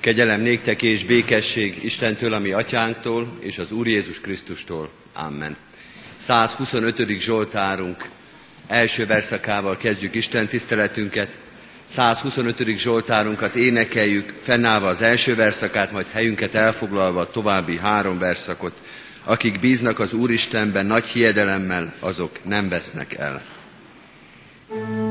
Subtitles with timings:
[0.00, 4.90] Kegyelem néktek és békesség Istentől, ami atyánktól, és az Úr Jézus Krisztustól.
[5.14, 5.56] Amen.
[6.16, 7.18] 125.
[7.18, 8.08] Zsoltárunk
[8.66, 11.28] első verszakával kezdjük Isten tiszteletünket.
[11.90, 12.76] 125.
[12.76, 18.80] Zsoltárunkat énekeljük, fennállva az első verszakát, majd helyünket elfoglalva további három verszakot.
[19.24, 23.42] Akik bíznak az Úristenben nagy hiedelemmel, azok nem vesznek el.
[24.70, 25.09] thank you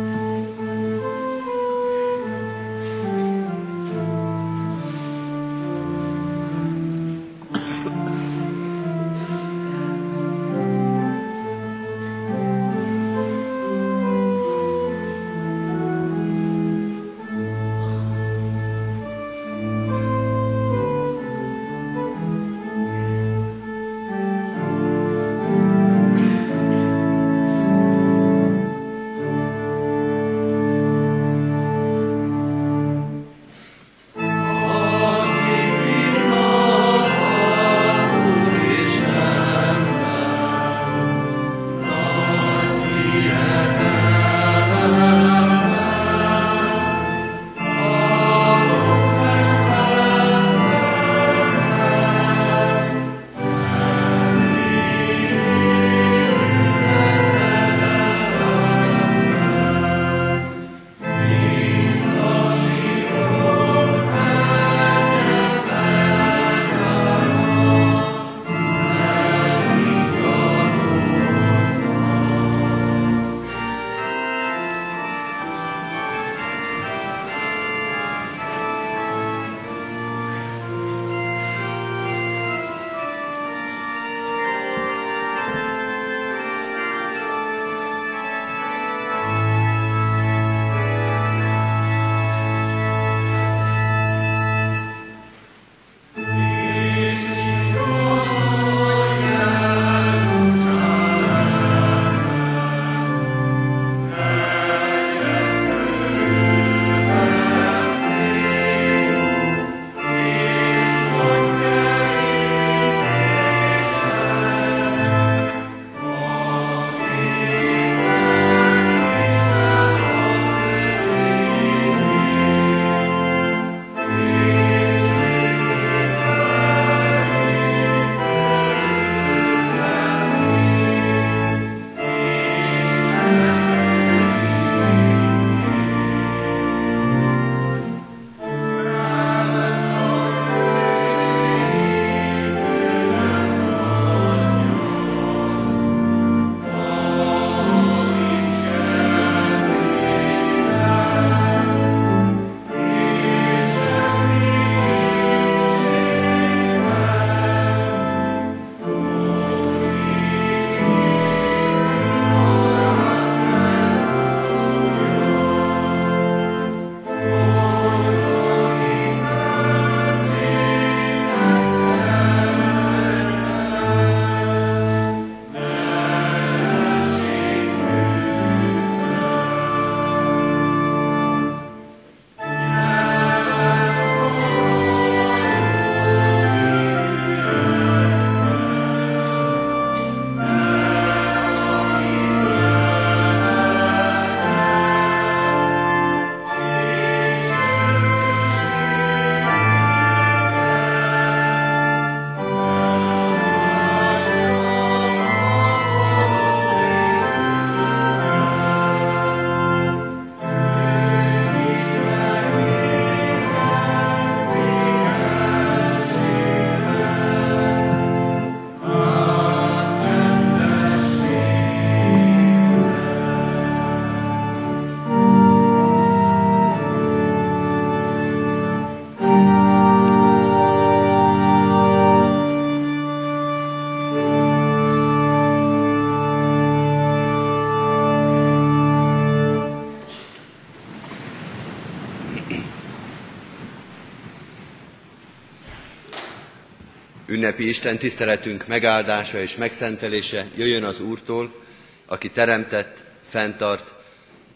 [247.60, 251.64] Ünnepi Isten tiszteletünk megáldása és megszentelése jöjjön az Úrtól,
[252.06, 253.94] aki teremtett, fenntart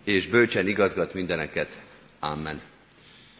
[0.03, 1.81] és bölcsen igazgat mindeneket.
[2.19, 2.61] Amen.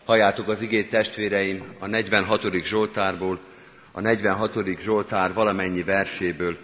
[0.06, 2.64] Halljátok az igét testvéreim a 46.
[2.64, 3.40] Zsoltárból,
[3.92, 4.80] a 46.
[4.80, 6.58] Zsoltár valamennyi verséből,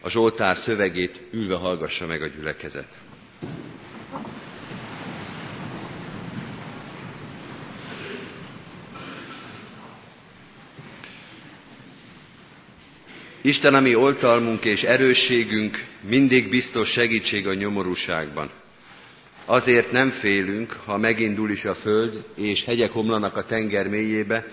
[0.00, 2.88] a Zsoltár szövegét ülve hallgassa meg a gyülekezet.
[13.42, 18.50] Isten, ami oltalmunk és erősségünk, mindig biztos segítség a nyomorúságban.
[19.44, 24.46] Azért nem félünk, ha megindul is a föld, és hegyek omlanak a tenger mélyébe,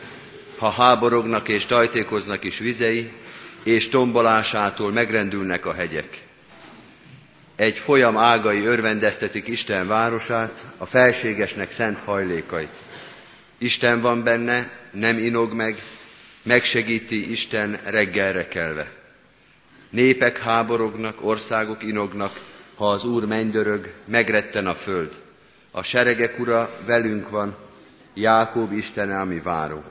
[0.58, 3.12] ha háborognak és tajtékoznak is vizei,
[3.64, 6.26] és tombolásától megrendülnek a hegyek.
[7.56, 12.76] Egy folyam ágai örvendeztetik Isten városát, a felségesnek szent hajlékait.
[13.58, 15.76] Isten van benne, nem inog meg,
[16.48, 18.92] megsegíti Isten reggelre kelve.
[19.90, 22.42] Népek háborognak, országok inognak,
[22.76, 25.22] ha az Úr mennydörög, megretten a föld.
[25.72, 27.56] A seregek ura velünk van,
[28.14, 29.86] Jákob Isten, ami várunk.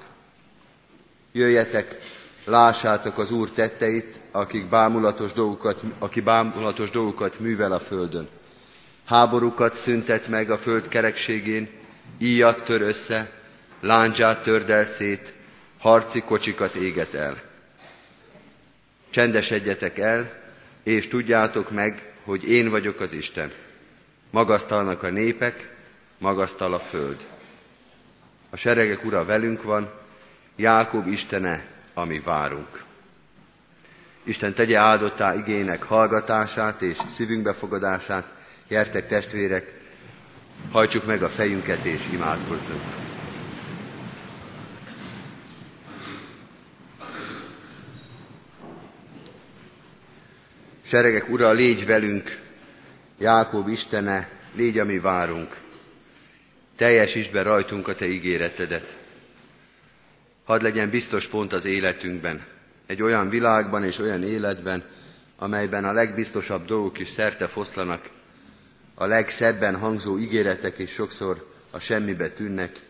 [1.32, 1.99] Jöjjetek,
[2.44, 8.29] lássátok az Úr tetteit, akik bámulatos dolgokat, aki bámulatos dolgokat művel a földön.
[9.05, 11.69] Háborúkat szüntet meg a föld kerekségén,
[12.19, 13.31] íjat tör össze,
[13.81, 15.35] láncsát tördel szét,
[15.86, 17.42] harci kocsikat éget el.
[19.10, 20.32] Csendesedjetek el,
[20.82, 23.52] és tudjátok meg, hogy én vagyok az Isten.
[24.30, 25.74] Magasztalnak a népek,
[26.18, 27.26] magasztal a föld.
[28.50, 29.92] A seregek ura velünk van,
[30.56, 32.82] Jákob Istene, ami várunk.
[34.22, 38.24] Isten tegye áldottá igének hallgatását és szívünk befogadását.
[38.68, 39.72] Gyertek testvérek,
[40.70, 43.15] hajtsuk meg a fejünket és imádkozzunk.
[50.86, 52.40] Seregek ura, légy velünk,
[53.18, 55.56] Jákob Istene, légy, ami várunk.
[56.76, 58.96] Teljesítsd be rajtunk a Te ígéretedet.
[60.44, 62.46] Hadd legyen biztos pont az életünkben,
[62.86, 64.84] egy olyan világban és olyan életben,
[65.36, 68.10] amelyben a legbiztosabb dolgok is szerte foszlanak,
[68.94, 72.80] a legszebben hangzó ígéretek is sokszor a semmibe tűnnek.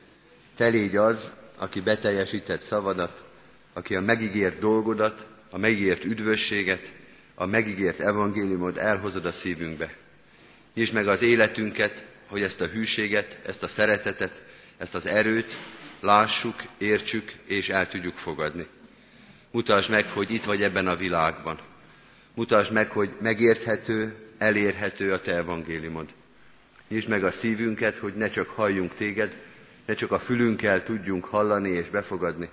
[0.57, 3.25] Te légy az, aki beteljesített szavadat,
[3.73, 6.93] aki a megígért dolgodat, a megígért üdvösséget,
[7.39, 9.95] a megígért evangéliumot elhozod a szívünkbe.
[10.75, 14.43] Nyisd meg az életünket, hogy ezt a hűséget, ezt a szeretetet,
[14.77, 15.57] ezt az erőt
[16.01, 18.67] lássuk, értsük és el tudjuk fogadni.
[19.51, 21.59] Mutasd meg, hogy itt vagy ebben a világban.
[22.35, 26.09] Mutasd meg, hogy megérthető, elérhető a Te evangéliumod.
[26.89, 29.37] Nyisd meg a szívünket, hogy ne csak halljunk Téged,
[29.87, 32.49] ne csak a fülünkkel tudjunk hallani és befogadni,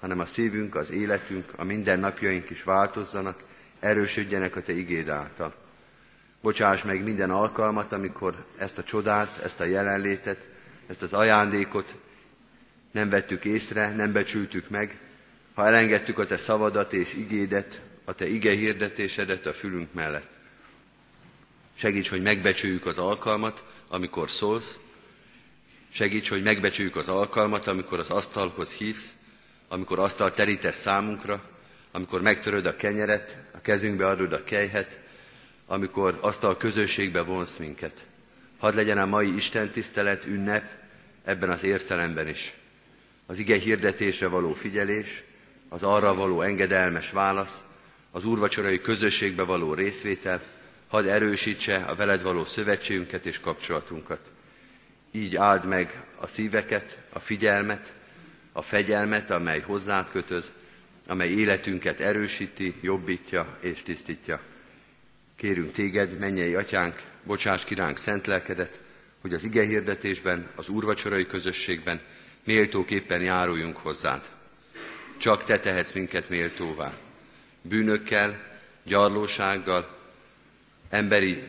[0.00, 3.42] hanem a szívünk, az életünk, a mindennapjaink is változzanak,
[3.80, 5.54] erősödjenek a Te igéd által.
[6.40, 10.46] Bocsáss meg minden alkalmat, amikor ezt a csodát, ezt a jelenlétet,
[10.86, 11.94] ezt az ajándékot
[12.90, 14.98] nem vettük észre, nem becsültük meg,
[15.54, 20.28] ha elengedtük a Te szavadat és igédet, a Te ige hirdetésedet a fülünk mellett.
[21.74, 24.78] Segíts, hogy megbecsüljük az alkalmat, amikor szólsz,
[25.92, 29.12] segíts, hogy megbecsüljük az alkalmat, amikor az asztalhoz hívsz,
[29.68, 31.42] amikor asztal terítesz számunkra,
[31.98, 34.98] amikor megtöröd a kenyeret, a kezünkbe adod a kejhet,
[35.66, 38.06] amikor asztal közösségbe vonsz minket.
[38.58, 40.64] Hadd legyen a mai Isten tisztelet ünnep
[41.24, 42.54] ebben az értelemben is
[43.26, 45.22] az ige hirdetésre való figyelés,
[45.68, 47.62] az arra való engedelmes válasz,
[48.10, 50.42] az úrvacsorai közösségbe való részvétel,
[50.88, 54.30] hadd erősítse a veled való szövetségünket és kapcsolatunkat.
[55.10, 57.92] Így áld meg a szíveket, a figyelmet,
[58.52, 60.52] a fegyelmet, amely hozzád kötöz,
[61.08, 64.40] amely életünket erősíti, jobbítja és tisztítja.
[65.36, 68.80] Kérünk téged, mennyei atyánk, bocsáss kiránk szent lelkedet,
[69.20, 72.00] hogy az ige hirdetésben, az úrvacsorai közösségben,
[72.44, 74.28] méltóképpen járuljunk hozzád.
[75.16, 76.92] Csak te tehetsz minket méltóvá.
[77.62, 78.42] Bűnökkel,
[78.82, 79.98] gyarlósággal,
[80.90, 81.42] emberi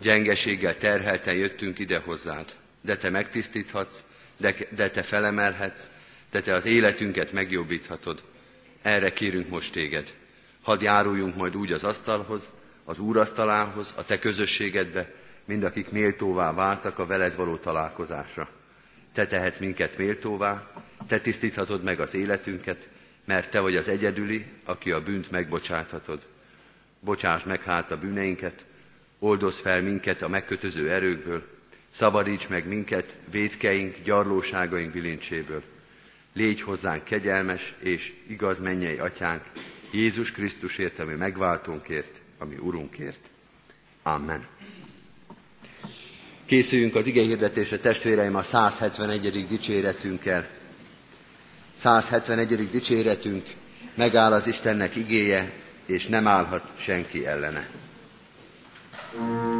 [0.00, 3.98] gyengeséggel terhelten jöttünk ide hozzád, de te megtisztíthatsz,
[4.36, 5.84] de, de te felemelhetsz,
[6.30, 8.22] de te az életünket megjobbíthatod.
[8.82, 10.14] Erre kérünk most téged.
[10.62, 12.52] Hadd járuljunk majd úgy az asztalhoz,
[12.84, 18.48] az úrasztalához, a te közösségedbe, mind akik méltóvá váltak a veled való találkozásra.
[19.12, 20.70] Te tehetsz minket méltóvá,
[21.06, 22.88] te tisztíthatod meg az életünket,
[23.24, 26.26] mert te vagy az egyedüli, aki a bűnt megbocsáthatod.
[27.00, 28.64] Bocsáss meg hát a bűneinket,
[29.18, 31.46] oldoz fel minket a megkötöző erőkből,
[31.92, 35.62] szabadíts meg minket védkeink, gyarlóságaink bilincséből.
[36.38, 39.42] Légy hozzánk kegyelmes és igaz mennyei atyánk,
[39.92, 43.30] Jézus Krisztusért, ami megváltónkért, ami Urunkért.
[44.02, 44.46] Amen.
[46.46, 49.46] Készüljünk az ige hirdetésre, testvéreim, a 171.
[49.48, 50.48] dicséretünkkel.
[51.74, 52.70] 171.
[52.70, 53.46] dicséretünk,
[53.94, 55.52] megáll az Istennek igéje,
[55.86, 57.68] és nem állhat senki ellene.
[59.10, 59.57] thank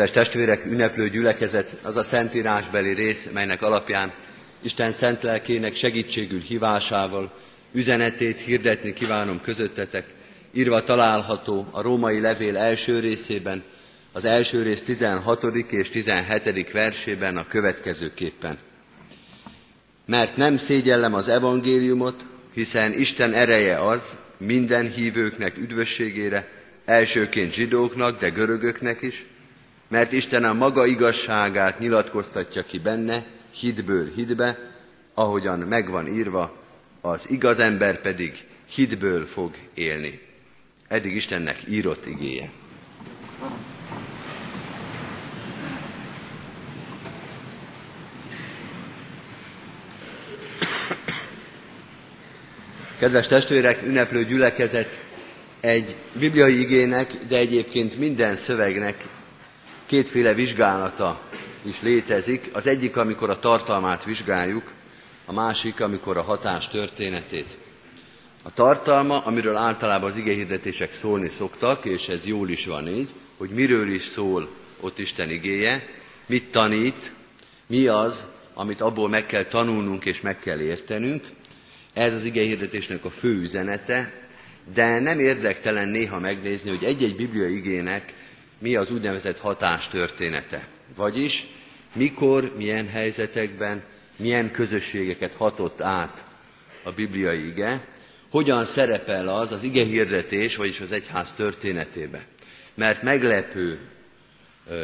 [0.00, 4.12] Kedves testvérek, ünneplő gyülekezet az a szentírásbeli rész, melynek alapján
[4.62, 7.32] Isten szent lelkének segítségül hívásával
[7.72, 10.06] üzenetét hirdetni kívánom közöttetek,
[10.52, 13.62] írva található a római levél első részében,
[14.12, 15.44] az első rész 16.
[15.68, 16.72] és 17.
[16.72, 18.58] versében a következőképpen.
[20.06, 24.02] Mert nem szégyellem az evangéliumot, hiszen Isten ereje az
[24.38, 26.48] minden hívőknek üdvösségére,
[26.84, 29.26] elsőként zsidóknak, de görögöknek is,
[29.90, 34.58] mert Isten a maga igazságát nyilatkoztatja ki benne, hitből hitbe,
[35.14, 36.56] ahogyan megvan írva,
[37.00, 40.20] az igaz ember pedig hitből fog élni.
[40.88, 42.50] Eddig Istennek írott igéje.
[52.98, 55.00] Kedves testvérek, ünneplő gyülekezet,
[55.60, 59.04] egy bibliai igének, de egyébként minden szövegnek
[59.90, 61.20] kétféle vizsgálata
[61.62, 62.50] is létezik.
[62.52, 64.72] Az egyik, amikor a tartalmát vizsgáljuk,
[65.24, 67.56] a másik, amikor a hatás történetét.
[68.44, 73.50] A tartalma, amiről általában az igehirdetések szólni szoktak, és ez jól is van így, hogy
[73.50, 74.48] miről is szól
[74.80, 75.86] ott Isten igéje,
[76.26, 77.12] mit tanít,
[77.66, 81.24] mi az, amit abból meg kell tanulnunk és meg kell értenünk.
[81.92, 84.12] Ez az igehirdetésnek a fő üzenete,
[84.74, 88.18] de nem érdektelen néha megnézni, hogy egy-egy bibliai igének
[88.60, 90.66] mi az úgynevezett hatás története.
[90.96, 91.46] Vagyis
[91.92, 93.82] mikor, milyen helyzetekben,
[94.16, 96.24] milyen közösségeket hatott át
[96.82, 97.84] a bibliai ige,
[98.30, 102.26] hogyan szerepel az az ige hirdetés, vagyis az egyház történetébe.
[102.74, 103.78] Mert meglepő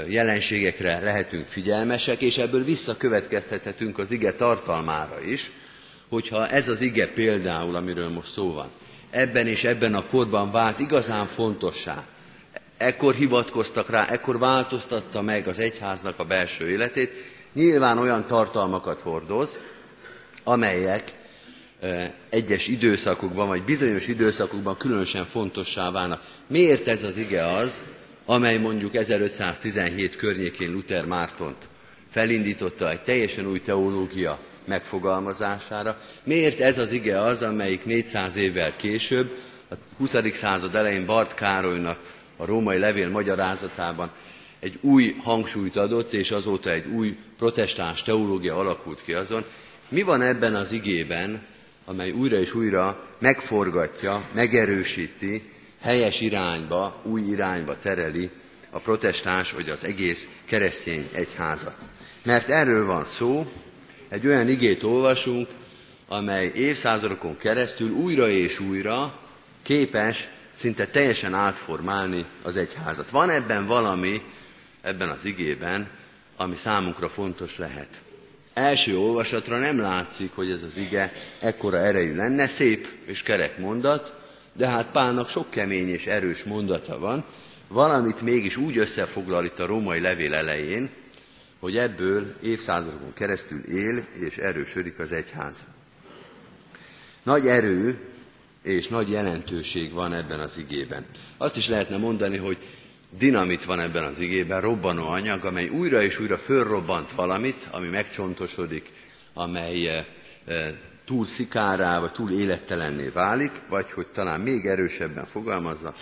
[0.09, 5.51] jelenségekre lehetünk figyelmesek, és ebből visszakövetkeztethetünk az ige tartalmára is,
[6.09, 8.71] hogyha ez az ige például, amiről most szó van,
[9.11, 12.05] ebben és ebben a korban vált igazán fontossá,
[12.77, 17.13] ekkor hivatkoztak rá, ekkor változtatta meg az egyháznak a belső életét,
[17.53, 19.59] nyilván olyan tartalmakat hordoz,
[20.45, 21.15] amelyek
[22.29, 26.23] egyes időszakokban, vagy bizonyos időszakokban különösen fontossá válnak.
[26.47, 27.83] Miért ez az ige az,
[28.25, 31.57] amely mondjuk 1517 környékén Luther Mártont
[32.11, 36.01] felindította egy teljesen új teológia megfogalmazására?
[36.25, 39.39] Miért ez az ige az, amelyik 400 évvel később,
[39.71, 40.17] a 20.
[40.35, 41.99] század elején Bart Károlynak
[42.37, 44.11] a római levél magyarázatában
[44.61, 49.45] egy új hangsúlyt adott, és azóta egy új protestáns teológia alakult ki azon.
[49.89, 51.47] Mi van ebben az igében,
[51.85, 55.43] amely újra és újra megforgatja, megerősíti,
[55.81, 58.31] helyes irányba, új irányba tereli
[58.71, 61.77] a protestáns vagy az egész keresztény egyházat.
[62.23, 63.47] Mert erről van szó,
[64.09, 65.49] egy olyan igét olvasunk,
[66.09, 69.19] amely évszázadokon keresztül újra és újra
[69.63, 73.11] képes szinte teljesen átformálni az egyházat.
[73.11, 74.23] Van ebben valami,
[74.83, 75.89] ebben az igében,
[76.37, 78.01] ami számunkra fontos lehet.
[78.55, 84.15] Első olvasatra nem látszik, hogy ez az ige ekkora erejű lenne, szép és kerek mondat,
[84.53, 87.25] de hát Pálnak sok kemény és erős mondata van,
[87.69, 90.91] valamit mégis úgy összefoglal itt a római levél elején,
[91.61, 95.55] hogy ebből évszázadokon keresztül él és erősödik az egyház.
[97.23, 97.99] Nagy erő
[98.67, 101.05] és nagy jelentőség van ebben az igében.
[101.37, 102.57] Azt is lehetne mondani, hogy
[103.19, 108.91] dinamit van ebben az igében, robbanó anyag, amely újra és újra fölrobbant valamit, ami megcsontosodik,
[109.35, 110.07] amely e,
[110.47, 115.95] e, túl szikárá, vagy túl élettelenné válik, vagy hogy talán még erősebben fogalmazza,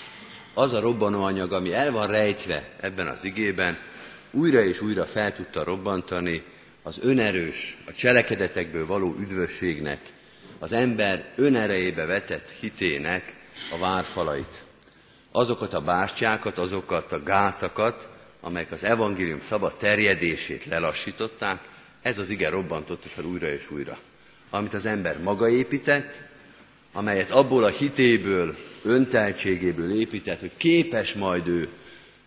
[0.55, 3.79] az a robbanóanyag, ami el van rejtve ebben az igében,
[4.31, 6.43] újra és újra fel tudta robbantani
[6.83, 10.13] az önerős, a cselekedetekből való üdvösségnek
[10.59, 13.37] az ember önerejébe vetett hitének
[13.73, 14.65] a várfalait.
[15.31, 18.09] Azokat a bástyákat, azokat a gátakat,
[18.41, 21.69] amelyek az evangélium szabad terjedését lelassították,
[22.03, 23.99] ez az ige robbantott fel újra és újra.
[24.51, 26.23] Amit az ember maga épített,
[26.93, 31.69] amelyet abból a hitéből, önteltségéből épített, hogy képes majd ő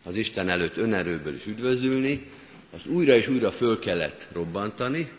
[0.04, 2.30] az Isten előtt önerőből is üdvözülni,
[2.74, 5.10] azt újra és újra föl kellett robbantani,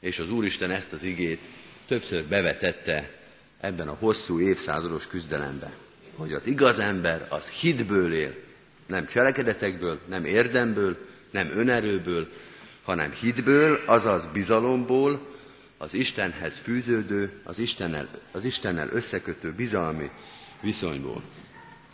[0.00, 1.40] és az Úristen ezt az igét
[1.86, 3.10] többször bevetette
[3.60, 5.72] ebben a hosszú évszázados küzdelemben,
[6.16, 8.34] hogy az igaz ember az hitből él,
[8.86, 10.96] nem cselekedetekből, nem érdemből,
[11.30, 12.28] nem önerőből,
[12.82, 15.30] hanem hitből, azaz bizalomból,
[15.78, 20.10] az Istenhez fűződő, az Istennel, az Istennel összekötő bizalmi
[20.60, 21.22] viszonyból.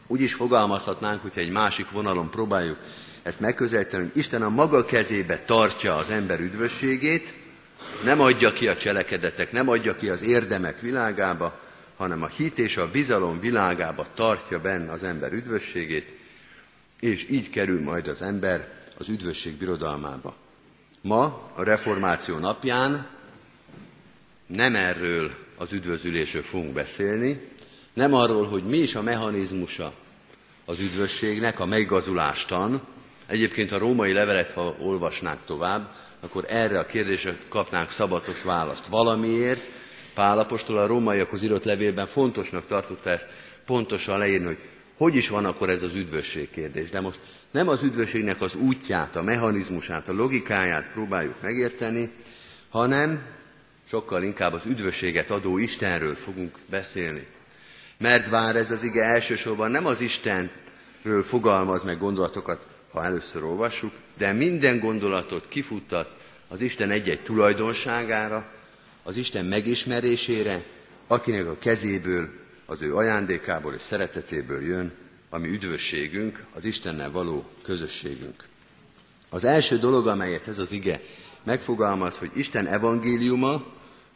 [0.06, 2.78] Úgy is fogalmazhatnánk, hogyha egy másik vonalon próbáljuk
[3.22, 7.34] ezt megközelíteni, hogy Isten a maga kezébe tartja az ember üdvösségét,
[8.04, 11.60] nem adja ki a cselekedetek, nem adja ki az érdemek világába,
[11.96, 16.12] hanem a hit és a bizalom világába tartja benne az ember üdvösségét,
[17.00, 18.68] és így kerül majd az ember
[18.98, 20.36] az üdvösség birodalmába.
[21.00, 23.06] Ma, a reformáció napján
[24.46, 27.40] nem erről az üdvözülésről fogunk beszélni,
[27.92, 29.92] nem arról, hogy mi is a mechanizmusa
[30.64, 32.80] az üdvösségnek, a meggazulástan.
[33.26, 38.86] Egyébként a római levelet, ha olvasnánk tovább, akkor erre a kérdésre kapnánk szabatos választ.
[38.86, 39.60] Valamiért
[40.14, 43.28] Pálapostól a rómaiakhoz írott levélben fontosnak tartotta ezt
[43.64, 44.58] pontosan leírni, hogy
[44.98, 46.90] hogy is van akkor ez az üdvösség kérdés.
[46.90, 47.20] De most
[47.50, 52.10] nem az üdvösségnek az útját, a mechanizmusát, a logikáját próbáljuk megérteni,
[52.68, 53.26] hanem
[53.88, 57.26] sokkal inkább az üdvösséget adó Istenről fogunk beszélni.
[57.98, 62.66] Mert vár ez az ige elsősorban nem az Istenről fogalmaz meg gondolatokat,
[62.98, 66.16] ha először olvassuk, de minden gondolatot kifuttat
[66.48, 68.52] az Isten egy-egy tulajdonságára,
[69.02, 70.64] az Isten megismerésére,
[71.06, 72.28] akinek a kezéből,
[72.66, 74.92] az ő ajándékából és szeretetéből jön,
[75.30, 78.44] ami üdvösségünk, az Istennel való közösségünk.
[79.30, 81.00] Az első dolog, amelyet ez az ige
[81.44, 83.64] megfogalmaz, hogy Isten evangéliuma,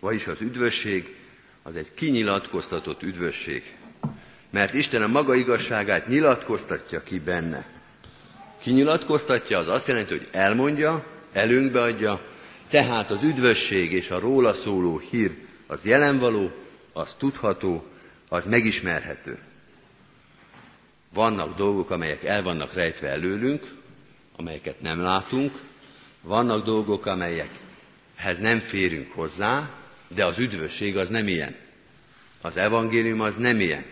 [0.00, 1.16] vagyis az üdvösség,
[1.62, 3.76] az egy kinyilatkoztatott üdvösség.
[4.50, 7.81] Mert Isten a maga igazságát nyilatkoztatja ki benne.
[8.62, 12.20] Kinyilatkoztatja az azt jelenti, hogy elmondja, előnkbe adja,
[12.68, 16.50] tehát az üdvösség és a róla szóló hír az jelenvaló,
[16.92, 17.86] az tudható,
[18.28, 19.38] az megismerhető.
[21.12, 23.74] Vannak dolgok, amelyek el vannak rejtve előlünk,
[24.36, 25.60] amelyeket nem látunk,
[26.20, 29.70] vannak dolgok, amelyekhez nem férünk hozzá,
[30.08, 31.56] de az üdvösség az nem ilyen.
[32.40, 33.84] Az evangélium az nem ilyen.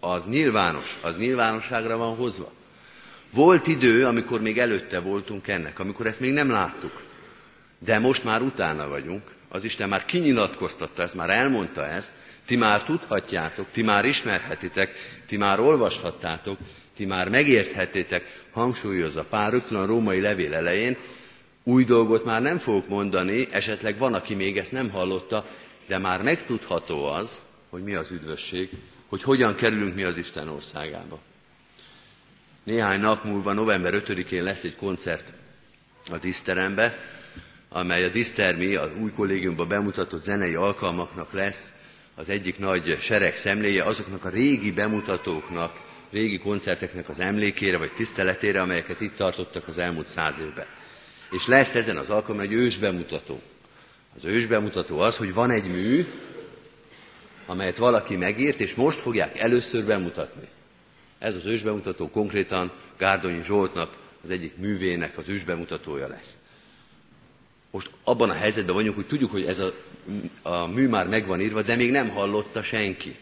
[0.00, 2.52] Az nyilvános, az nyilvánosságra van hozva.
[3.32, 7.02] Volt idő, amikor még előtte voltunk ennek, amikor ezt még nem láttuk.
[7.78, 9.22] De most már utána vagyunk.
[9.48, 12.12] Az Isten már kinyilatkoztatta ezt, már elmondta ezt,
[12.46, 14.94] ti már tudhatjátok, ti már ismerhetitek,
[15.26, 16.58] ti már olvashattátok,
[16.96, 20.96] ti már megérthetétek, hangsúlyozza pár rögtön a római levél elején,
[21.62, 25.46] új dolgot már nem fogok mondani, esetleg van, aki még ezt nem hallotta,
[25.86, 27.40] de már megtudható az,
[27.70, 28.70] hogy mi az üdvösség,
[29.08, 31.20] hogy hogyan kerülünk mi az Isten országába.
[32.64, 35.32] Néhány nap múlva, november 5-én lesz egy koncert
[36.10, 36.98] a Diszterembe,
[37.68, 41.72] amely a Disztermi, a új kollégiumban bemutatott zenei alkalmaknak lesz
[42.14, 48.60] az egyik nagy sereg szemléje azoknak a régi bemutatóknak, régi koncerteknek az emlékére vagy tiszteletére,
[48.60, 50.66] amelyeket itt tartottak az elmúlt száz évben.
[51.30, 53.40] És lesz ezen az alkalommal egy ősbemutató.
[54.16, 56.06] Az ősbemutató az, hogy van egy mű,
[57.46, 60.48] amelyet valaki megírt, és most fogják először bemutatni.
[61.22, 66.36] Ez az ősbemutató konkrétan Gárdonyi Zsoltnak az egyik művének az ősbemutatója lesz.
[67.70, 69.72] Most abban a helyzetben vagyunk, hogy tudjuk, hogy ez a,
[70.42, 73.16] a mű már meg van írva, de még nem hallotta senki.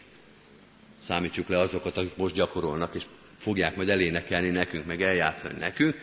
[1.03, 3.03] Számítsuk le azokat, akik most gyakorolnak, és
[3.37, 5.95] fogják majd elénekelni nekünk, meg eljátszani nekünk.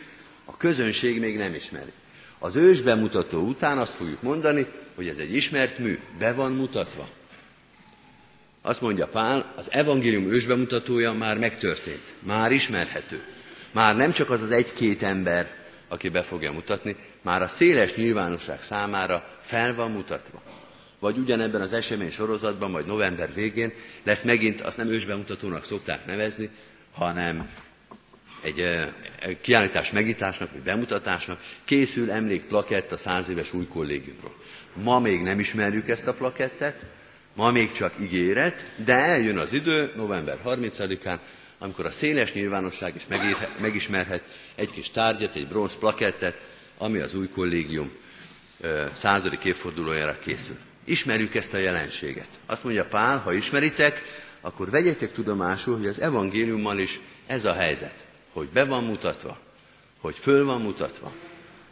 [0.45, 1.91] A közönség még nem ismeri.
[2.39, 7.09] Az ős bemutató után azt fogjuk mondani, hogy ez egy ismert mű, be van mutatva.
[8.61, 13.23] Azt mondja Pál, az evangélium ősbemutatója már megtörtént, már ismerhető.
[13.71, 15.49] Már nem csak az az egy-két ember,
[15.87, 20.41] aki be fogja mutatni, már a széles nyilvánosság számára fel van mutatva.
[20.99, 26.49] Vagy ugyanebben az esemény sorozatban, majd november végén lesz megint, azt nem ősbemutatónak szokták nevezni,
[26.93, 27.49] hanem
[28.41, 28.85] egy
[29.41, 34.35] kiállítás megításnak, vagy bemutatásnak készül emlékplakett a száz éves új kollégiumról.
[34.73, 36.85] Ma még nem ismerjük ezt a plakettet,
[37.33, 41.17] ma még csak ígéret, de eljön az idő, november 30-án,
[41.59, 43.07] amikor a széles nyilvánosság is
[43.59, 44.23] megismerhet
[44.55, 46.35] egy kis tárgyat, egy bronz plakettet,
[46.77, 47.91] ami az új kollégium
[48.93, 50.57] századik évfordulójára készül.
[50.83, 52.27] Ismerjük ezt a jelenséget.
[52.45, 54.01] Azt mondja Pál, ha ismeritek,
[54.41, 59.37] akkor vegyetek tudomásul, hogy az evangéliummal is ez a helyzet, hogy be van mutatva,
[59.99, 61.11] hogy föl van mutatva,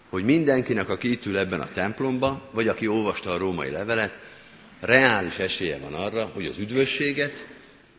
[0.10, 4.14] hogy mindenkinek, aki itt ül ebben a templomba, vagy aki olvasta a római levelet,
[4.80, 7.48] reális esélye van arra, hogy az üdvösséget,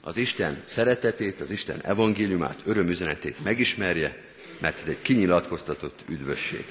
[0.01, 4.17] az Isten szeretetét, az Isten evangéliumát, örömüzenetét megismerje,
[4.59, 6.65] mert ez egy kinyilatkoztatott üdvösség.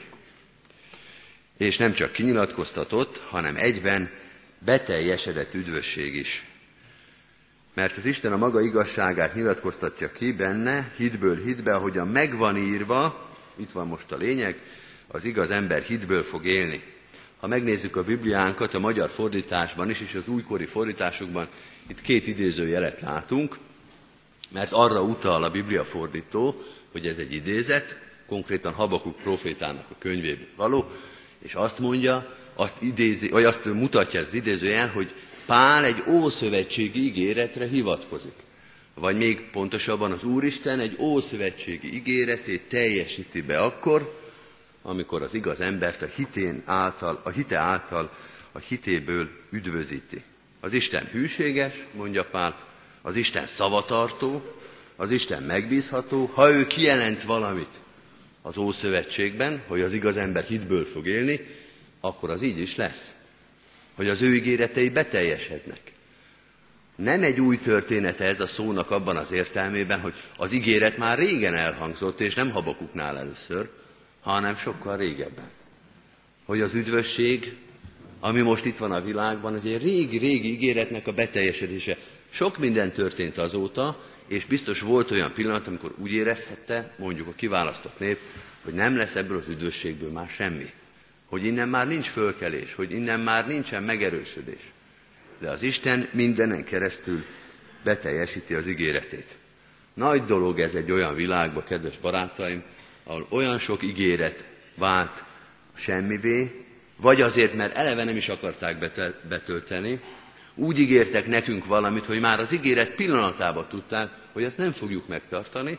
[1.58, 4.10] És nem csak kinyilatkoztatott, hanem egyben
[4.60, 6.46] beteljesedett üdvösség is.
[7.74, 13.72] Mert az Isten a maga igazságát nyilatkoztatja ki benne, hitből hitbe, ahogyan megvan írva, itt
[13.72, 14.62] van most a lényeg,
[15.08, 16.84] az igaz ember hitből fog élni.
[17.39, 21.47] Ha megnézzük a Bibliánkat a magyar fordításban is, és az újkori fordításokban,
[21.89, 23.58] itt két idézőjelet látunk,
[24.50, 30.47] mert arra utal a Biblia fordító, hogy ez egy idézet, konkrétan Habakuk profétának a könyvéből
[30.56, 30.91] való,
[31.39, 35.13] és azt mondja, azt idézi, vagy azt mutatja az idézőjel, hogy
[35.45, 38.45] Pál egy ószövetségi ígéretre hivatkozik.
[38.93, 44.27] vagy még pontosabban az Úristen egy ószövetségi ígéretét teljesíti be akkor,
[44.88, 48.12] amikor az igaz embert a, hitén által, a hite által,
[48.52, 50.23] a hitéből üdvözíti.
[50.60, 52.65] Az Isten hűséges, mondja Pál,
[53.02, 54.56] az Isten szavatartó,
[54.95, 57.80] az Isten megbízható, ha ő kijelent valamit
[58.41, 61.39] az Ószövetségben, hogy az igaz ember hitből fog élni,
[62.00, 63.15] akkor az így is lesz.
[63.95, 65.93] Hogy az ő ígéretei beteljesednek.
[66.95, 71.54] Nem egy új története ez a szónak abban az értelmében, hogy az ígéret már régen
[71.54, 73.69] elhangzott, és nem habakuknál először,
[74.32, 75.50] hanem sokkal régebben.
[76.46, 77.56] Hogy az üdvösség,
[78.20, 81.98] ami most itt van a világban, az egy régi-régi ígéretnek a beteljesedése.
[82.30, 88.00] Sok minden történt azóta, és biztos volt olyan pillanat, amikor úgy érezhette, mondjuk a kiválasztott
[88.00, 88.20] nép,
[88.63, 90.72] hogy nem lesz ebből az üdvösségből már semmi.
[91.26, 94.72] Hogy innen már nincs fölkelés, hogy innen már nincsen megerősödés.
[95.40, 97.24] De az Isten mindenen keresztül
[97.84, 99.36] beteljesíti az ígéretét.
[99.94, 102.63] Nagy dolog ez egy olyan világba, kedves barátaim,
[103.08, 104.43] ahol olyan sok ígéret
[104.76, 105.24] vált
[105.74, 106.65] semmivé,
[106.96, 108.91] vagy azért, mert eleve nem is akarták
[109.28, 110.00] betölteni,
[110.56, 115.78] úgy ígértek nekünk valamit, hogy már az ígéret pillanatában tudták, hogy ezt nem fogjuk megtartani,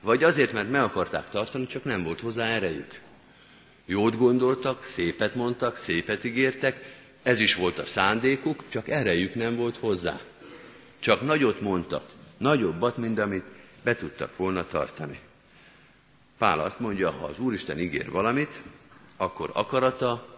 [0.00, 3.00] vagy azért, mert meg akarták tartani, csak nem volt hozzá erejük.
[3.86, 9.76] Jót gondoltak, szépet mondtak, szépet ígértek, ez is volt a szándékuk, csak erejük nem volt
[9.76, 10.20] hozzá.
[11.00, 12.04] Csak nagyot mondtak,
[12.38, 13.44] nagyobbat, mint amit
[13.82, 15.18] be tudtak volna tartani.
[16.38, 18.60] Pál azt mondja, ha az Úristen ígér valamit,
[19.16, 20.36] akkor akarata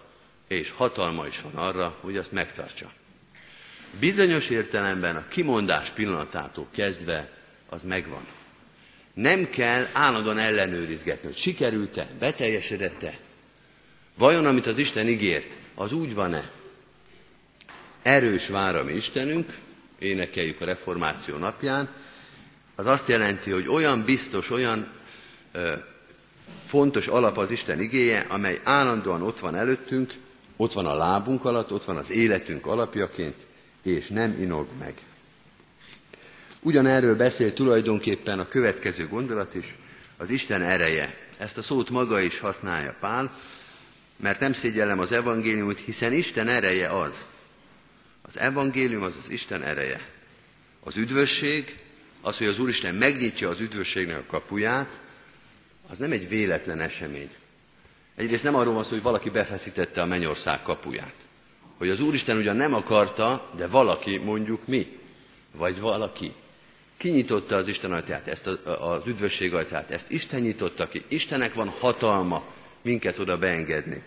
[0.49, 2.93] és hatalma is van arra, hogy azt megtartsa.
[4.01, 7.31] Bizonyos értelemben a kimondás pillanatától kezdve
[7.69, 8.27] az megvan.
[9.15, 13.19] Nem kell állandóan ellenőrizgetni, hogy sikerült-e, beteljesedett-e.
[14.15, 16.51] Vajon, amit az Isten ígért, az úgy van-e?
[18.03, 19.59] Erős vár a mi Istenünk,
[19.99, 21.91] énekeljük a reformáció napján,
[22.75, 24.98] az azt jelenti, hogy olyan biztos, olyan
[26.67, 30.15] fontos alap az Isten igéje, amely állandóan ott van előttünk,
[30.57, 33.47] ott van a lábunk alatt, ott van az életünk alapjaként,
[33.83, 34.95] és nem inog meg.
[36.61, 39.77] Ugyanerről beszél tulajdonképpen a következő gondolat is,
[40.17, 41.15] az Isten ereje.
[41.39, 43.39] Ezt a szót maga is használja Pál,
[44.17, 47.27] mert nem szégyellem az evangéliumot, hiszen Isten ereje az.
[48.23, 50.01] Az evangélium az az Isten ereje.
[50.81, 51.79] Az üdvösség,
[52.21, 55.01] az, hogy az Úristen megnyitja az üdvösségnek a kapuját,
[55.91, 57.31] az nem egy véletlen esemény.
[58.17, 61.15] Egyrészt nem arról van szó, hogy valaki befeszítette a mennyország kapuját.
[61.79, 64.99] Hogy az Úristen ugyan nem akarta, de valaki, mondjuk mi,
[65.53, 66.33] vagy valaki,
[66.97, 68.47] kinyitotta az Isten ajtaját, ezt
[68.81, 71.05] az üdvösség ajtaját, ezt Isten nyitotta ki.
[71.09, 72.45] Istenek van hatalma
[72.83, 74.03] minket oda beengedni.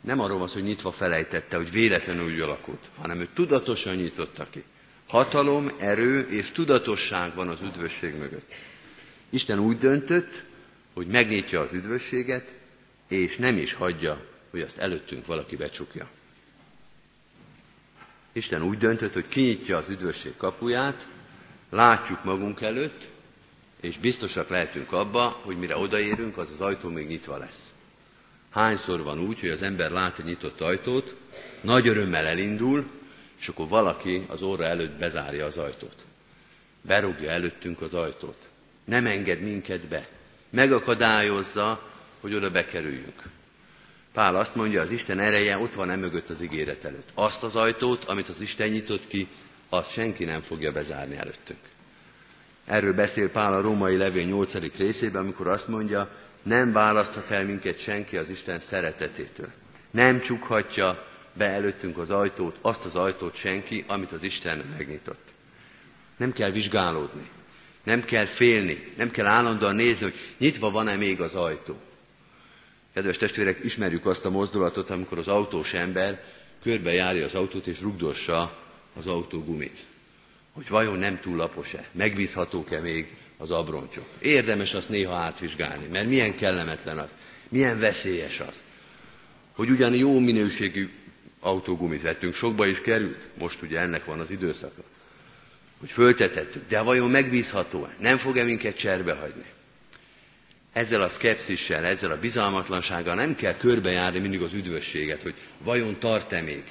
[0.00, 4.46] Nem arról van szó, hogy nyitva felejtette, hogy véletlenül úgy alakult, hanem ő tudatosan nyitotta
[4.50, 4.64] ki.
[5.06, 8.52] Hatalom, erő és tudatosság van az üdvösség mögött.
[9.30, 10.44] Isten úgy döntött,
[10.94, 12.54] hogy megnyitja az üdvösséget,
[13.08, 16.08] és nem is hagyja, hogy azt előttünk valaki becsukja.
[18.32, 21.08] Isten úgy döntött, hogy kinyitja az üdvösség kapuját,
[21.70, 23.08] látjuk magunk előtt,
[23.80, 27.72] és biztosak lehetünk abba, hogy mire odaérünk, az az ajtó még nyitva lesz.
[28.50, 31.16] Hányszor van úgy, hogy az ember lát egy nyitott ajtót,
[31.60, 32.90] nagy örömmel elindul,
[33.40, 36.06] és akkor valaki az óra előtt bezárja az ajtót.
[36.82, 38.48] Berúgja előttünk az ajtót.
[38.84, 40.08] Nem enged minket be.
[40.54, 41.82] Megakadályozza,
[42.20, 43.22] hogy oda bekerüljünk.
[44.12, 47.08] Pál azt mondja, az Isten ereje ott van emögött az ígéret előtt.
[47.14, 49.28] Azt az ajtót, amit az Isten nyitott ki,
[49.68, 51.58] azt senki nem fogja bezárni előttünk.
[52.64, 54.76] Erről beszél Pál a római levél 8.
[54.76, 56.08] részében, amikor azt mondja,
[56.42, 59.48] nem választhat el minket senki az Isten szeretetétől.
[59.90, 65.28] Nem csukhatja be előttünk az ajtót, azt az ajtót senki, amit az Isten megnyitott.
[66.16, 67.30] Nem kell vizsgálódni,
[67.84, 71.76] nem kell félni, nem kell állandóan nézni, hogy nyitva van-e még az ajtó.
[72.94, 76.22] Kedves testvérek, ismerjük azt a mozdulatot, amikor az autós ember
[76.62, 78.58] körbejárja az autót és rugdossa
[78.94, 79.84] az autógumit.
[80.52, 84.06] Hogy vajon nem túl lapos-e, megbízhatók-e még az abroncsok.
[84.18, 87.16] Érdemes azt néha átvizsgálni, mert milyen kellemetlen az,
[87.48, 88.62] milyen veszélyes az.
[89.52, 90.90] Hogy ugyan jó minőségű
[91.40, 94.82] autógumit vettünk, sokba is került, most ugye ennek van az időszaka,
[95.84, 99.44] hogy föltetettük, de vajon megbízható-e, nem fog-e minket cserbe hagyni?
[100.74, 106.40] ezzel a szkepszissel, ezzel a bizalmatlansággal nem kell körbejárni mindig az üdvösséget, hogy vajon tart-e
[106.40, 106.62] még,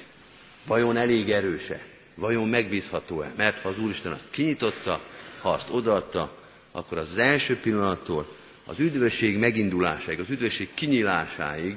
[0.66, 1.80] vajon elég erőse,
[2.14, 3.32] vajon megbízható-e.
[3.36, 5.00] Mert ha az Úristen azt kinyitotta,
[5.40, 6.36] ha azt odaadta,
[6.72, 11.76] akkor az, első pillanattól az üdvösség megindulásáig, az üdvösség kinyílásáig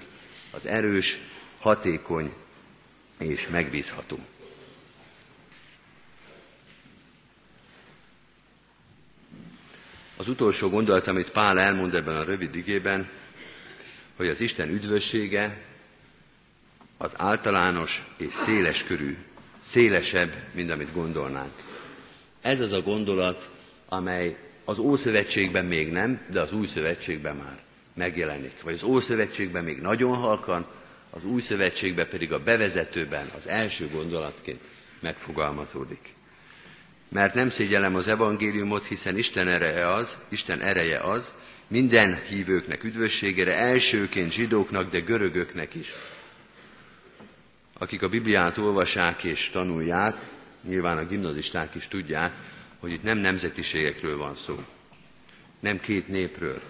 [0.51, 1.19] az erős,
[1.59, 2.33] hatékony
[3.19, 4.19] és megbízható.
[10.17, 13.09] Az utolsó gondolat, amit Pál elmond ebben a rövid igében,
[14.15, 15.61] hogy az Isten üdvössége
[16.97, 19.17] az általános és széles körű,
[19.61, 21.51] szélesebb, mint amit gondolnánk.
[22.41, 23.49] Ez az a gondolat,
[23.89, 27.59] amely az Ószövetségben még nem, de az Új Szövetségben már
[27.93, 28.61] megjelenik.
[28.61, 30.65] Vagy az Ószövetségben még nagyon halkan,
[31.09, 34.61] az Új Szövetségben pedig a bevezetőben az első gondolatként
[34.99, 36.15] megfogalmazódik.
[37.09, 41.33] Mert nem szégyellem az evangéliumot, hiszen Isten ereje az, Isten ereje az,
[41.67, 45.93] minden hívőknek üdvösségére, elsőként zsidóknak, de görögöknek is.
[47.73, 50.15] Akik a Bibliát olvasák és tanulják,
[50.61, 52.33] nyilván a gimnazisták is tudják,
[52.79, 54.63] hogy itt nem nemzetiségekről van szó,
[55.59, 56.61] nem két népről,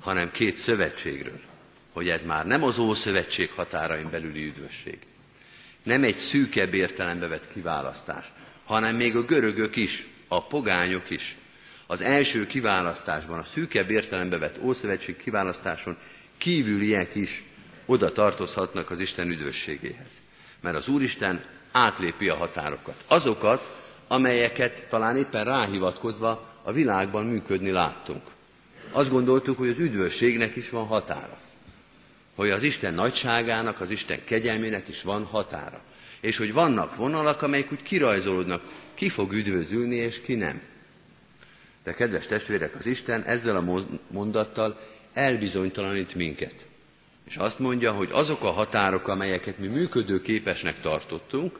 [0.00, 1.40] hanem két szövetségről,
[1.92, 4.98] hogy ez már nem az Ószövetség határain belüli üdvösség,
[5.82, 8.32] nem egy szűkebb értelembe vett kiválasztás,
[8.64, 11.36] hanem még a görögök is, a pogányok is.
[11.86, 15.96] Az első kiválasztásban, a szűkebb értelembe vett Ószövetség kiválasztáson
[16.38, 17.44] kívüliek is
[17.86, 20.10] oda tartozhatnak az Isten üdvösségéhez.
[20.60, 23.04] Mert az Úristen átlépi a határokat.
[23.06, 28.22] Azokat, amelyeket talán éppen ráhivatkozva a világban működni láttunk.
[28.92, 31.38] Azt gondoltuk, hogy az üdvösségnek is van határa.
[32.34, 35.80] Hogy az Isten nagyságának, az Isten kegyelmének is van határa.
[36.22, 38.62] És hogy vannak vonalak, amelyek úgy kirajzolódnak,
[38.94, 40.60] ki fog üdvözülni, és ki nem.
[41.84, 44.80] De kedves testvérek, az Isten ezzel a mondattal
[45.12, 46.66] elbizonytalanít minket.
[47.24, 51.58] És azt mondja, hogy azok a határok, amelyeket mi működőképesnek tartottunk,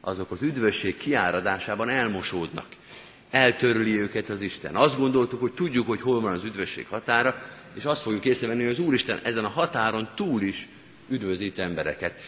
[0.00, 2.66] azok az üdvösség kiáradásában elmosódnak.
[3.30, 4.74] Eltörli őket az Isten.
[4.74, 7.42] Azt gondoltuk, hogy tudjuk, hogy hol van az üdvösség határa,
[7.74, 10.68] és azt fogjuk észrevenni, hogy az Úristen ezen a határon túl is
[11.08, 12.20] üdvözít embereket.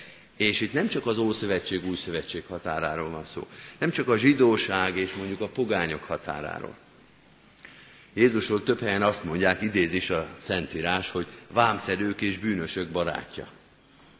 [0.46, 3.46] És itt nem csak az Ószövetség, Új Szövetség határáról van szó,
[3.78, 6.76] nem csak a zsidóság és mondjuk a pogányok határáról.
[8.14, 13.46] Jézusról több helyen azt mondják, idéz is a Szentírás, hogy vámszedők és bűnösök barátja.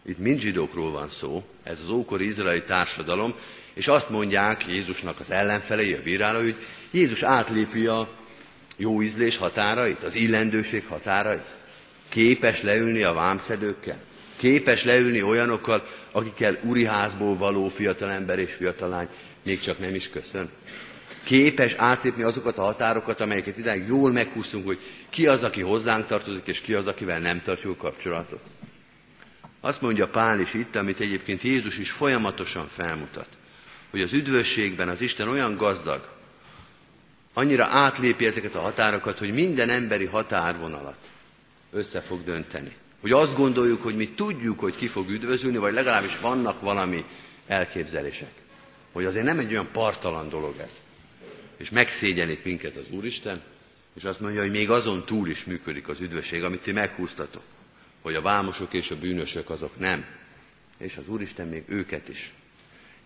[0.07, 3.35] Itt mind zsidókról van szó, ez az ókori izraeli társadalom,
[3.75, 6.57] és azt mondják Jézusnak az ellenfelei, a bírálói, hogy
[6.91, 8.09] Jézus átlépi a
[8.77, 11.57] jó ízlés határait, az illendőség határait.
[12.09, 14.01] Képes leülni a vámszedőkkel,
[14.37, 19.09] képes leülni olyanokkal, akikkel házból való fiatalember és fiatalány
[19.43, 20.51] még csak nem is köszön.
[21.23, 24.79] Képes átlépni azokat a határokat, amelyeket idáig jól meghúztunk, hogy
[25.11, 28.41] ki az, aki hozzánk tartozik, és ki az, akivel nem tartjuk kapcsolatot.
[29.61, 33.29] Azt mondja Pál is itt, amit egyébként Jézus is folyamatosan felmutat,
[33.91, 36.09] hogy az üdvösségben az Isten olyan gazdag,
[37.33, 40.99] annyira átlépi ezeket a határokat, hogy minden emberi határvonalat
[41.73, 42.77] össze fog dönteni.
[43.03, 47.05] Hogy azt gondoljuk, hogy mi tudjuk, hogy ki fog üdvözülni, vagy legalábbis vannak valami
[47.47, 48.33] elképzelések.
[48.93, 50.83] Hogy azért nem egy olyan partalan dolog ez.
[51.57, 53.43] És megszégyenik minket az Úristen,
[53.95, 57.43] és azt mondja, hogy még azon túl is működik az üdvösség, amit ti meghúztatok
[58.03, 60.05] hogy a vámosok és a bűnösök azok nem.
[60.79, 62.33] És az Úristen még őket is.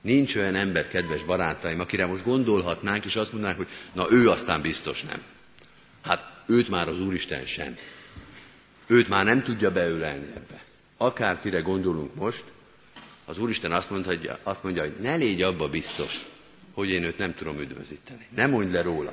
[0.01, 4.63] Nincs olyan ember, kedves barátaim, akire most gondolhatnánk, és azt mondanánk, hogy na ő aztán
[4.63, 5.23] biztos nem.
[6.03, 7.79] Hát őt már az Úristen sem.
[8.87, 10.63] Őt már nem tudja beölelni ebbe.
[10.97, 12.45] Akárkire gondolunk most,
[13.25, 16.27] az Úristen azt mondja, azt mondja, hogy ne légy abba biztos,
[16.75, 18.27] hogy én őt nem tudom üdvözíteni.
[18.35, 19.13] Ne mondj le róla.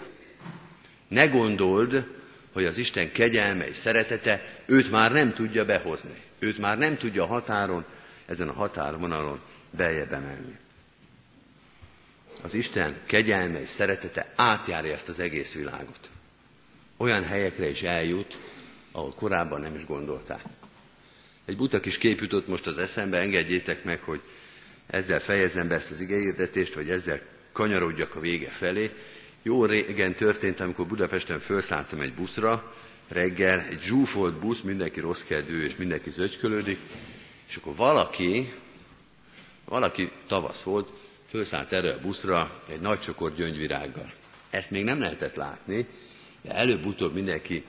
[1.08, 2.06] Ne gondold,
[2.52, 6.22] hogy az Isten kegyelme és szeretete őt már nem tudja behozni.
[6.40, 7.86] Őt már nem tudja a határon,
[8.26, 10.58] ezen a határvonalon beljebb emelni.
[12.44, 16.10] Az Isten kegyelme és szeretete átjárja ezt az egész világot.
[16.98, 18.38] Olyan helyekre is eljut,
[18.94, 20.42] ahol korábban nem is gondolták.
[21.46, 24.22] Egy buta kis kép jutott most az eszembe, engedjétek meg, hogy
[24.88, 28.92] ezzel fejezem be ezt az igehirdetést, vagy ezzel kanyarodjak a vége felé.
[29.42, 32.74] Jó régen történt, amikor Budapesten felszálltam egy buszra,
[33.08, 36.80] reggel, egy zsúfolt busz, mindenki rossz kedvű, és mindenki zögykölődik,
[37.48, 38.54] és akkor valaki,
[39.66, 40.92] valaki tavasz volt,
[41.26, 44.14] felszállt erre a buszra egy nagy csokor gyöngyvirággal.
[44.50, 45.88] Ezt még nem lehetett látni,
[46.42, 47.64] de előbb-utóbb mindenki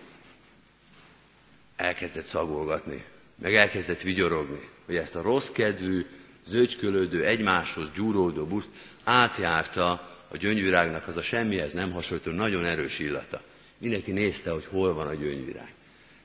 [1.76, 3.04] elkezdett szagolgatni,
[3.42, 6.06] meg elkezdett vigyorogni, hogy ezt a rossz kedvű,
[6.46, 8.68] zögykölődő, egymáshoz gyúródó buszt
[9.04, 9.90] átjárta
[10.28, 13.42] a gyöngyvirágnak az a semmihez nem hasonlító nagyon erős illata.
[13.78, 15.72] Mindenki nézte, hogy hol van a gyöngyvirág.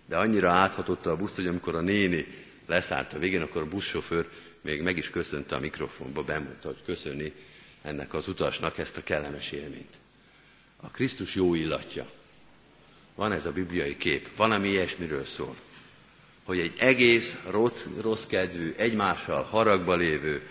[0.05, 2.27] De annyira áthatotta a buszt, hogy amikor a néni
[2.67, 4.29] leszállt a végén, akkor a buszsofőr
[4.62, 7.33] még meg is köszönte a mikrofonba, bemondta, hogy köszöni
[7.81, 9.97] ennek az utasnak ezt a kellemes élményt.
[10.77, 12.09] A Krisztus jó illatja.
[13.19, 15.55] Van ez a bibliai kép, van, ami ilyesmiről szól.
[16.45, 20.41] Hogy egy egész rossz, rossz kedvű, egymással haragba lévő,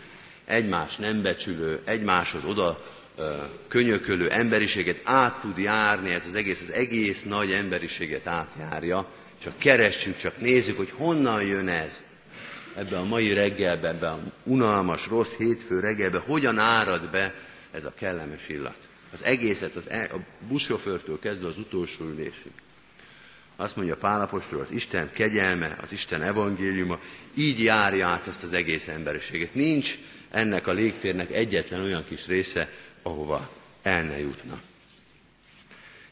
[0.44, 2.84] egymás nem becsülő, egymáshoz oda
[3.68, 9.06] könyökölő emberiséget át tud járni, ez az egész, az egész nagy emberiséget átjárja,
[9.42, 12.04] csak keressük, csak nézzük, hogy honnan jön ez
[12.74, 17.34] ebbe a mai reggelbe, ebbe a unalmas, rossz hétfő reggelbe, hogyan árad be
[17.70, 18.87] ez a kellemes illat.
[19.12, 20.18] Az egészet, az, e, a
[20.48, 22.52] buszsofőrtől kezdve az utolsó ülésig.
[23.56, 27.00] Azt mondja Pálapostól, az Isten kegyelme, az Isten evangéliuma
[27.34, 29.54] így járja át ezt az egész emberiséget.
[29.54, 29.98] Nincs
[30.30, 32.70] ennek a légtérnek egyetlen olyan kis része,
[33.02, 33.50] ahova
[33.82, 34.60] el ne jutna.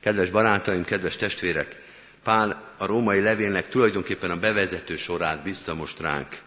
[0.01, 1.85] Kedves barátaim, kedves testvérek,
[2.23, 6.39] Pál a római levélnek tulajdonképpen a bevezető sorát bízta most ránk.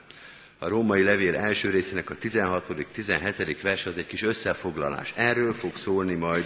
[0.61, 3.57] A római levél első részének a 16.-17.
[3.61, 5.13] vers az egy kis összefoglalás.
[5.15, 6.45] Erről fog szólni majd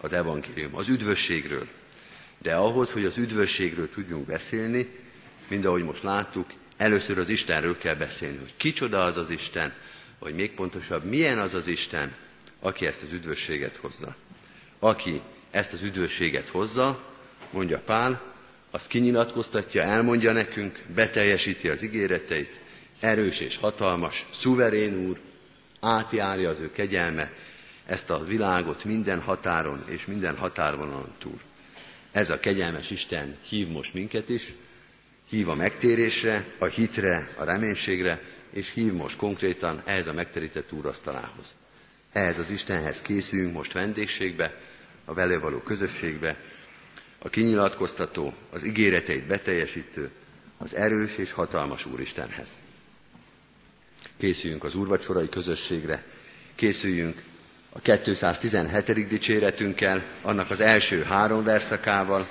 [0.00, 1.66] az evangélium, az üdvösségről.
[2.38, 4.88] De ahhoz, hogy az üdvösségről tudjunk beszélni,
[5.48, 9.72] mind ahogy most láttuk, először az Istenről kell beszélni, hogy kicsoda az az Isten,
[10.18, 12.14] vagy még pontosabb, milyen az az Isten,
[12.60, 14.16] aki ezt az üdvösséget hozza.
[14.78, 17.02] Aki ezt az üdvösséget hozza,
[17.50, 18.22] mondja Pál,
[18.70, 22.62] azt kinyilatkoztatja, elmondja nekünk, beteljesíti az ígéreteit,
[23.04, 25.20] erős és hatalmas, szuverén úr,
[25.80, 27.32] átjárja az ő kegyelme
[27.86, 31.40] ezt a világot minden határon és minden határvonalon túl.
[32.12, 34.54] Ez a kegyelmes Isten hív most minket is,
[35.28, 41.54] hív a megtérésre, a hitre, a reménységre, és hív most konkrétan ehhez a megterített úrasztalához.
[42.12, 44.60] Ehhez az Istenhez készülünk most vendégségbe,
[45.04, 46.36] a vele való közösségbe,
[47.18, 50.10] a kinyilatkoztató, az ígéreteit beteljesítő,
[50.58, 52.48] az erős és hatalmas Úristenhez.
[54.16, 56.04] Készüljünk az úrvacsorai közösségre,
[56.54, 57.22] készüljünk
[57.72, 59.08] a 217.
[59.08, 62.26] dicséretünkkel, annak az első három verszakával.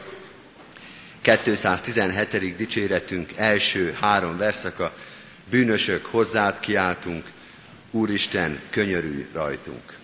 [1.21, 2.55] 217.
[2.55, 4.93] dicséretünk első három verszaka,
[5.49, 7.31] bűnösök hozzád kiáltunk,
[7.91, 10.02] Úristen, könyörülj rajtunk.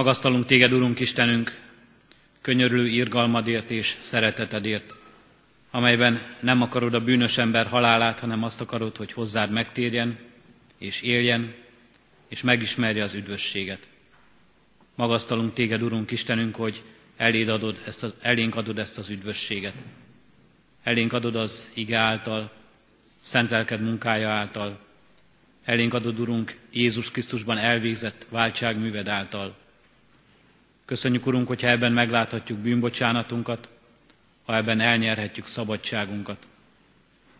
[0.00, 1.60] Magasztalunk téged, Urunk Istenünk,
[2.40, 4.94] könyörülő irgalmadért és szeretetedért,
[5.70, 10.18] amelyben nem akarod a bűnös ember halálát, hanem azt akarod, hogy hozzád megtérjen,
[10.78, 11.54] és éljen,
[12.28, 13.88] és megismerje az üdvösséget.
[14.94, 16.82] Magasztalunk téged, Urunk Istenünk, hogy
[17.16, 19.74] eléd adod ezt az, elénk adod ezt az üdvösséget.
[20.82, 22.52] Elénk adod az ige által,
[23.22, 24.78] szent lelked munkája által,
[25.64, 29.58] elénk adod, Urunk, Jézus Krisztusban elvégzett váltságműved által.
[30.90, 33.68] Köszönjük, Urunk, hogyha ebben megláthatjuk bűnbocsánatunkat,
[34.44, 36.46] ha ebben elnyerhetjük szabadságunkat.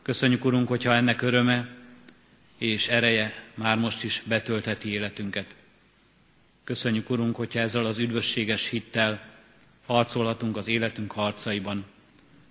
[0.02, 1.68] Köszönjük, Urunk, hogyha ennek öröme
[2.58, 5.54] és ereje már most is betöltheti életünket.
[6.64, 9.28] Köszönjük, Urunk, hogyha ezzel az üdvösséges hittel
[9.86, 11.84] harcolhatunk az életünk harcaiban.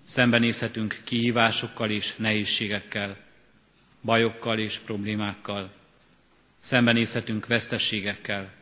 [0.04, 3.16] Szembenézhetünk kihívásokkal és nehézségekkel,
[4.02, 5.70] bajokkal és problémákkal.
[6.58, 8.58] Szembenézhetünk vesztességekkel.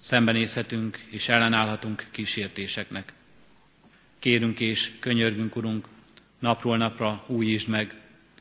[0.00, 3.12] Szembenézhetünk és ellenállhatunk kísértéseknek.
[4.18, 5.88] Kérünk és könyörgünk, Urunk,
[6.38, 7.94] napról napra újítsd meg,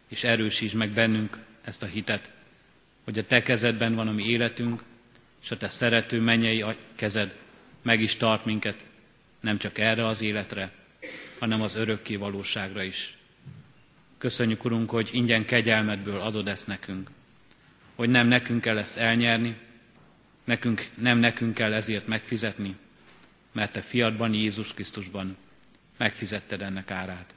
[0.08, 2.32] és erősítsd meg bennünk ezt a hitet,
[3.04, 4.84] hogy a Te kezedben van a mi életünk,
[5.42, 7.36] és a Te szerető mennyei kezed
[7.82, 8.86] meg is tart minket,
[9.40, 10.72] nem csak erre az életre,
[11.40, 13.18] hanem az örökké valóságra is.
[14.18, 17.10] Köszönjük, Urunk, hogy ingyen kegyelmedből adod ezt nekünk,
[17.96, 19.58] hogy nem nekünk kell ezt elnyerni,
[20.50, 22.76] nekünk, nem nekünk kell ezért megfizetni,
[23.52, 25.38] mert Te fiadban, Jézus Krisztusban
[25.98, 27.34] megfizetted ennek árát.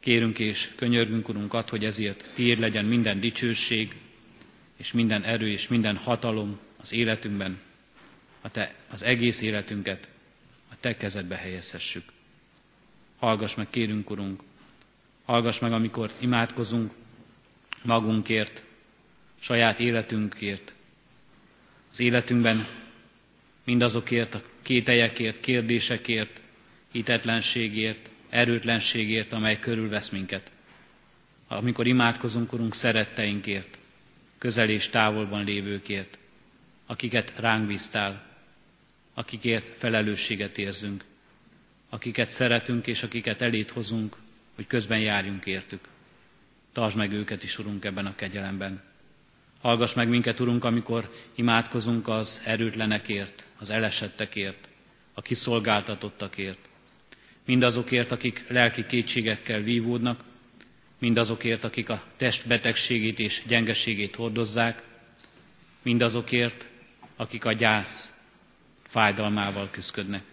[0.00, 3.94] Kérünk és könyörgünk, Urunk, ad, hogy ezért tiéd legyen minden dicsőség,
[4.76, 7.58] és minden erő, és minden hatalom az életünkben,
[8.40, 10.08] a te, az egész életünket
[10.70, 12.04] a Te kezedbe helyezhessük.
[13.18, 14.42] Hallgass meg, kérünk, Urunk,
[15.24, 16.92] hallgass meg, amikor imádkozunk
[17.82, 18.64] magunkért,
[19.40, 20.74] saját életünkért,
[21.94, 22.66] az életünkben
[23.64, 26.40] mindazokért a kételyekért, kérdésekért,
[26.92, 30.50] hitetlenségért, erőtlenségért, amely körülvesz minket.
[31.48, 33.78] Amikor imádkozunk, Urunk, szeretteinkért,
[34.38, 36.18] közel és távolban lévőkért,
[36.86, 38.26] akiket ránk bíztál,
[39.14, 41.04] akikért felelősséget érzünk,
[41.88, 44.16] akiket szeretünk és akiket elét hozunk,
[44.54, 45.88] hogy közben járjunk értük.
[46.72, 48.82] Tartsd meg őket is, Urunk, ebben a kegyelemben.
[49.64, 54.68] Hallgass meg minket, Urunk, amikor imádkozunk az erőtlenekért, az elesettekért,
[55.14, 56.58] a kiszolgáltatottakért,
[57.44, 60.24] mindazokért, akik lelki kétségekkel vívódnak,
[60.98, 64.82] mindazokért, akik a test betegségét és gyengeségét hordozzák,
[65.82, 66.68] mindazokért,
[67.16, 68.14] akik a gyász
[68.82, 70.24] fájdalmával küzdködnek.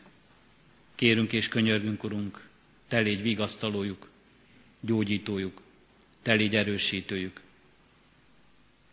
[0.96, 2.48] Kérünk és könyörgünk, Urunk,
[2.88, 4.10] Te légy vigasztalójuk,
[4.80, 5.62] gyógyítójuk,
[6.22, 7.42] Te légy erősítőjük.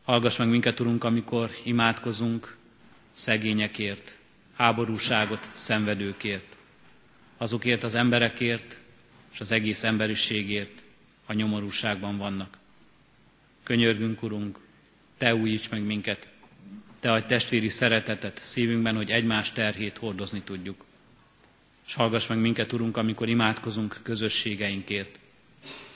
[0.08, 2.56] Hallgass meg minket, Urunk, amikor imádkozunk
[3.10, 4.16] szegényekért,
[4.56, 6.56] háborúságot szenvedőkért,
[7.36, 8.80] azokért az emberekért
[9.32, 10.82] és az egész emberiségért,
[11.26, 12.58] a nyomorúságban vannak.
[13.62, 14.58] Könyörgünk, Urunk,
[15.16, 16.28] Te újíts meg minket,
[17.00, 20.84] Te adj testvéri szeretetet szívünkben, hogy egymás terhét hordozni tudjuk.
[21.86, 25.18] És hallgass meg minket, Urunk, amikor imádkozunk közösségeinkért,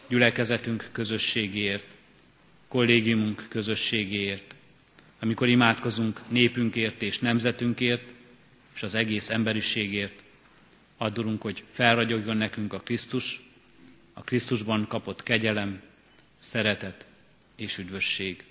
[0.09, 2.01] gyülekezetünk közösségéért,
[2.73, 4.55] kollégiumunk közösségéért,
[5.21, 8.03] amikor imádkozunk népünkért és nemzetünkért,
[8.75, 10.23] és az egész emberiségért,
[10.97, 13.43] addurunk, hogy felragyogjon nekünk a Krisztus,
[14.13, 15.81] a Krisztusban kapott kegyelem,
[16.39, 17.07] szeretet
[17.57, 18.45] és üdvösség.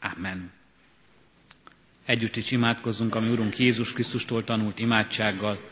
[0.00, 0.50] Amen.
[2.04, 5.70] Együtt is imádkozzunk, ami Urunk Jézus Krisztustól tanult imádsággal.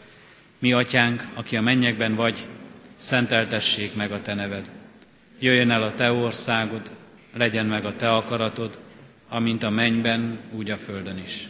[0.59, 2.47] Mi, Atyánk, aki a mennyekben vagy,
[2.95, 4.71] szenteltessék meg a Te neved.
[5.39, 6.91] Jöjjön el a Te országod,
[7.37, 8.79] legyen meg a Te akaratod,
[9.29, 11.49] amint a mennyben, úgy a földön is.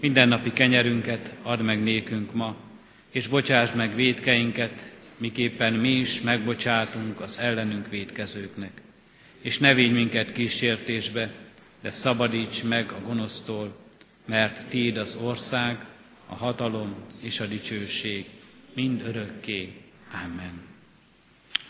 [0.00, 2.56] Mindennapi kenyerünket add meg nékünk ma,
[3.10, 8.82] és bocsásd meg védkeinket, miképpen mi is megbocsátunk az ellenünk védkezőknek.
[9.40, 11.32] És ne védj minket kísértésbe,
[11.82, 13.76] de szabadíts meg a gonosztól,
[14.26, 15.84] mert Tiéd az ország,
[16.26, 18.24] a hatalom és a dicsőség
[18.74, 19.72] mind örökké.
[20.24, 20.62] Amen.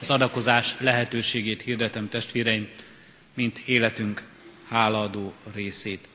[0.00, 2.68] Az adakozás lehetőségét hirdetem testvéreim,
[3.34, 4.22] mint életünk
[4.68, 6.08] hálaadó részét.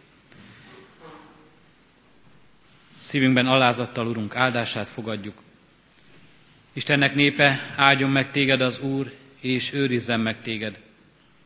[2.98, 5.42] Szívünkben alázattal, Urunk, áldását fogadjuk.
[6.74, 10.80] Istennek népe, áldjon meg téged az Úr, és őrizzen meg téged.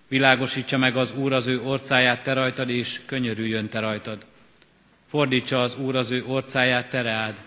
[0.07, 4.25] Világosítsa meg az Úr az ő orcáját te rajtad, és könyörüljön te rajtad.
[5.07, 7.41] Fordítsa az Úr az ő orcáját te reád,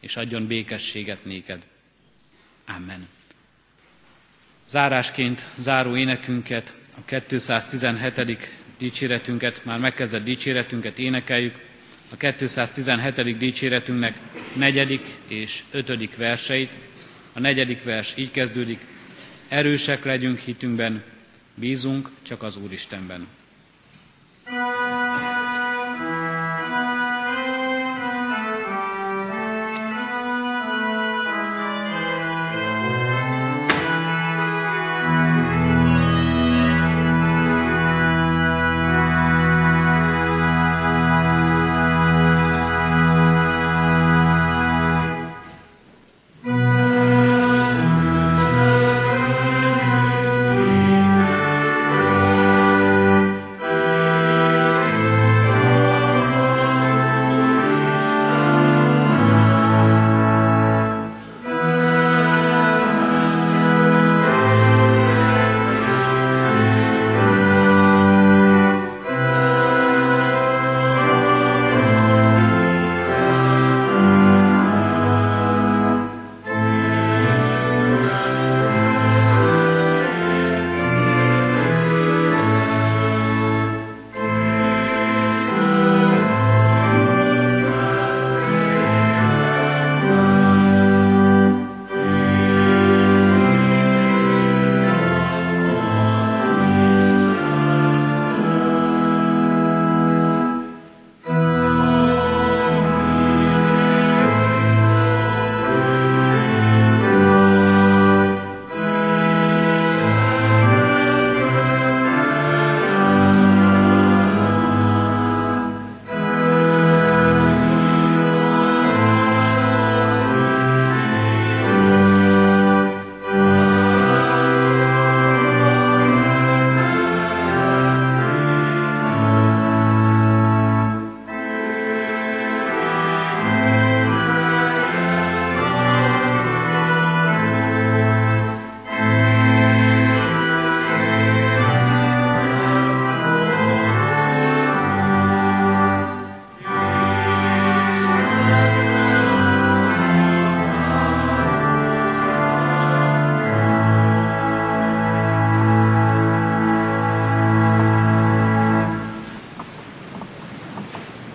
[0.00, 1.62] és adjon békességet néked.
[2.66, 3.08] Amen.
[4.68, 8.50] Zárásként záró énekünket, a 217.
[8.78, 11.54] dicséretünket, már megkezdett dicséretünket énekeljük.
[12.12, 13.38] a 217.
[13.38, 14.18] dicséretünknek
[14.52, 16.70] negyedik és ötödik verseit.
[17.32, 18.80] A negyedik vers így kezdődik,
[19.48, 21.02] erősek legyünk hitünkben,
[21.54, 23.26] bízunk csak az Úristenben.